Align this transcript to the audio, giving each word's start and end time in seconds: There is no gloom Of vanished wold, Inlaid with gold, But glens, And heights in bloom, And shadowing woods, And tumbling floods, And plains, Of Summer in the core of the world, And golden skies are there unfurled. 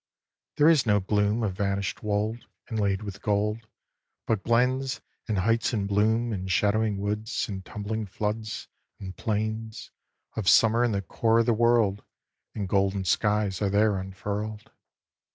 There 0.55 0.67
is 0.67 0.87
no 0.87 0.99
gloom 0.99 1.43
Of 1.43 1.53
vanished 1.53 2.01
wold, 2.01 2.47
Inlaid 2.71 3.03
with 3.03 3.21
gold, 3.21 3.67
But 4.25 4.41
glens, 4.41 4.99
And 5.27 5.37
heights 5.37 5.73
in 5.75 5.85
bloom, 5.85 6.33
And 6.33 6.49
shadowing 6.49 6.97
woods, 6.97 7.47
And 7.47 7.63
tumbling 7.63 8.07
floods, 8.07 8.67
And 8.99 9.15
plains, 9.15 9.91
Of 10.35 10.49
Summer 10.49 10.83
in 10.83 10.91
the 10.91 11.03
core 11.03 11.37
of 11.41 11.45
the 11.45 11.53
world, 11.53 12.03
And 12.55 12.67
golden 12.67 13.05
skies 13.05 13.61
are 13.61 13.69
there 13.69 13.99
unfurled. 13.99 14.71